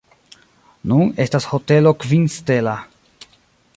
[0.93, 2.75] Nun estas Hotelo kvin stela.